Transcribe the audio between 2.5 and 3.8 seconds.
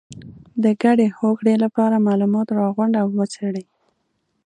راغونډ او وڅېړئ.